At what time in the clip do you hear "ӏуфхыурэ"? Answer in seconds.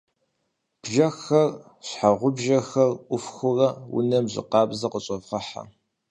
3.07-3.69